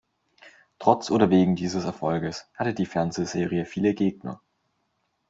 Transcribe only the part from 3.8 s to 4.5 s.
Gegner.